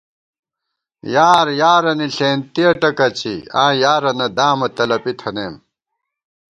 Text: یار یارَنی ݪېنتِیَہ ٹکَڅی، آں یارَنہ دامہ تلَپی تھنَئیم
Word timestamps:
یار 1.15 1.45
یارَنی 1.61 2.07
ݪېنتِیَہ 2.15 2.69
ٹکَڅی، 2.81 3.35
آں 3.61 3.73
یارَنہ 3.83 4.27
دامہ 4.37 4.67
تلَپی 4.75 5.13
تھنَئیم 5.19 5.55